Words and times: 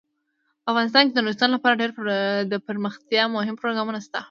افغانستان 0.71 1.03
کې 1.05 1.13
د 1.15 1.19
نورستان 1.25 1.49
لپاره 1.53 1.79
ډیر 1.81 1.91
دپرمختیا 2.53 3.23
مهم 3.35 3.55
پروګرامونه 3.61 3.99
شته 4.05 4.11
دي. 4.19 4.19